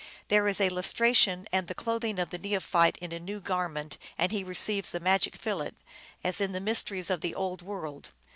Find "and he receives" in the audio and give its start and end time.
4.17-4.89